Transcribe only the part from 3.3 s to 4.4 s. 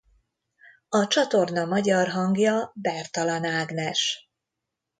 Ágnes.